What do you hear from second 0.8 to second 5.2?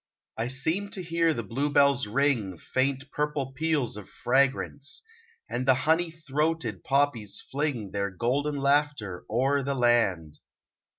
to hear the blue bells ring Faint purple peals of fragrance;